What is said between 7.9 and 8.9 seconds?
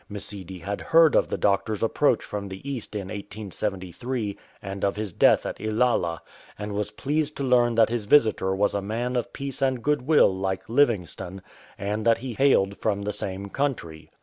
visitor was a